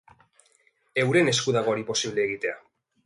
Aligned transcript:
Euren 1.03 1.29
esku 1.33 1.55
dago 1.59 1.75
hori 1.75 1.85
posible 1.91 2.25
egitea. 2.27 2.57